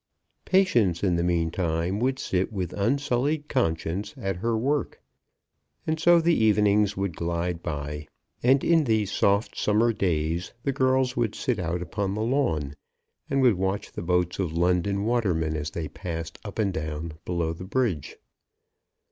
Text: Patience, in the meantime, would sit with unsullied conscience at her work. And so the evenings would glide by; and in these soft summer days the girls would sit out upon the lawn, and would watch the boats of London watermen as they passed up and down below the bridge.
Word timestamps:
Patience, 0.45 1.03
in 1.03 1.15
the 1.15 1.21
meantime, 1.23 1.99
would 1.99 2.17
sit 2.17 2.51
with 2.51 2.73
unsullied 2.73 3.47
conscience 3.47 4.15
at 4.17 4.37
her 4.37 4.57
work. 4.57 4.99
And 5.85 5.99
so 5.99 6.19
the 6.19 6.33
evenings 6.33 6.97
would 6.97 7.15
glide 7.15 7.61
by; 7.61 8.07
and 8.41 8.63
in 8.63 8.85
these 8.85 9.11
soft 9.11 9.55
summer 9.55 9.93
days 9.93 10.53
the 10.63 10.71
girls 10.73 11.15
would 11.15 11.35
sit 11.35 11.59
out 11.59 11.83
upon 11.83 12.15
the 12.15 12.23
lawn, 12.23 12.73
and 13.29 13.43
would 13.43 13.59
watch 13.59 13.91
the 13.91 14.01
boats 14.01 14.39
of 14.39 14.53
London 14.53 15.03
watermen 15.05 15.55
as 15.55 15.69
they 15.69 15.87
passed 15.87 16.39
up 16.43 16.57
and 16.57 16.73
down 16.73 17.19
below 17.23 17.53
the 17.53 17.63
bridge. 17.63 18.17